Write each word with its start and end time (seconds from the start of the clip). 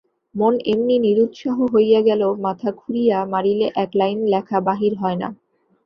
মন 0.35 0.53
এমনি 0.65 0.95
নিরুৎসাহ 0.99 1.57
হইয়া 1.73 2.01
গেল 2.01 2.21
মাথা 2.45 2.69
খুঁড়িয়া 2.79 3.17
মরিলে 3.25 3.67
এক 3.75 3.91
লাইন 3.95 4.19
লেখা 4.33 4.57
বাহির 4.67 4.93
হয় 5.01 5.17
না। 5.21 5.27